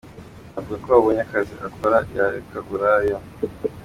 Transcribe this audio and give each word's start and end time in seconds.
Avuga 0.57 0.77
ko 0.83 0.89
abonye 0.97 1.21
akazi 1.25 1.53
akora 1.67 1.97
yareka 2.15 2.55
uburaya. 2.61 3.17